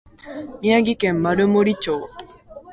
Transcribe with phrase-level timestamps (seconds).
[0.63, 2.09] 宮城県丸森町